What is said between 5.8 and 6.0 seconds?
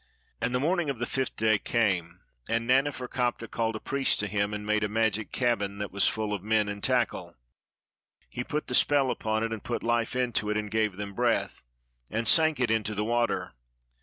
BOOK that